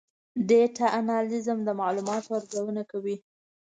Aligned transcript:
ډیټا 0.47 0.87
انالیسز 0.99 1.57
د 1.67 1.69
معلوماتو 1.79 2.29
ارزونه 2.39 2.81
کوي. 2.91 3.15